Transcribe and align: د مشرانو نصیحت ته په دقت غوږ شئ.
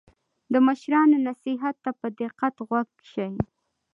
د 0.53 0.55
مشرانو 0.67 1.17
نصیحت 1.27 1.75
ته 1.83 1.91
په 1.99 2.07
دقت 2.21 2.55
غوږ 2.67 2.89
شئ. 3.11 3.31